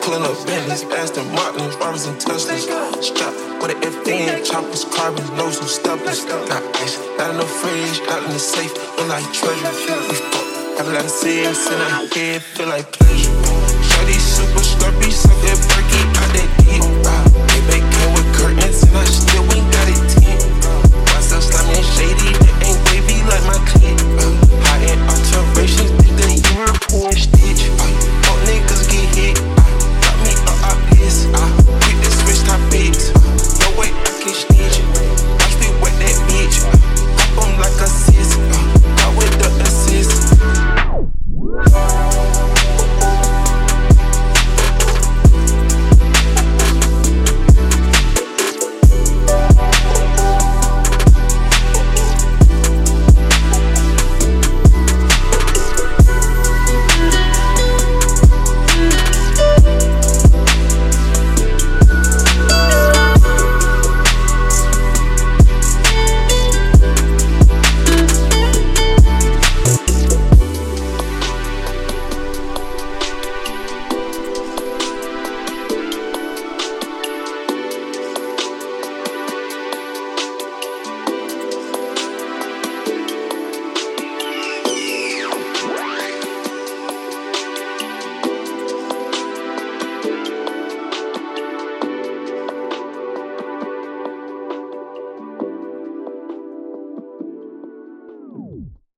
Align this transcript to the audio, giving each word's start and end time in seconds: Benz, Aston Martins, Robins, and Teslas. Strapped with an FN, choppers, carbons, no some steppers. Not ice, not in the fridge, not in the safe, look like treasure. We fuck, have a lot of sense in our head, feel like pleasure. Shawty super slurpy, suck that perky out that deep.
Benz, 0.00 0.84
Aston 0.84 1.26
Martins, 1.34 1.76
Robins, 1.76 2.06
and 2.06 2.18
Teslas. 2.18 2.64
Strapped 3.02 3.36
with 3.60 3.70
an 3.70 3.80
FN, 3.82 4.44
choppers, 4.44 4.84
carbons, 4.84 5.30
no 5.32 5.50
some 5.50 5.68
steppers. 5.68 6.24
Not 6.24 6.62
ice, 6.76 6.98
not 7.18 7.30
in 7.30 7.36
the 7.38 7.46
fridge, 7.46 8.00
not 8.06 8.22
in 8.24 8.32
the 8.32 8.38
safe, 8.38 8.72
look 8.96 9.08
like 9.08 9.24
treasure. 9.32 9.72
We 10.08 10.14
fuck, 10.14 10.78
have 10.78 10.88
a 10.88 10.92
lot 10.92 11.04
of 11.04 11.10
sense 11.10 11.66
in 11.66 11.80
our 11.80 12.06
head, 12.06 12.42
feel 12.42 12.68
like 12.68 12.90
pleasure. 12.92 13.30
Shawty 13.88 14.18
super 14.18 14.60
slurpy, 14.60 15.10
suck 15.10 15.38
that 15.44 15.58
perky 15.68 16.00
out 16.20 16.32
that 16.34 16.64
deep. 16.64 17.61